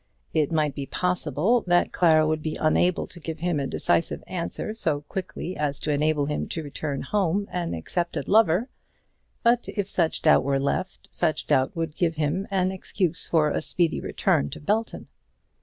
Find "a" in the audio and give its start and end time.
3.59-3.67, 13.51-13.61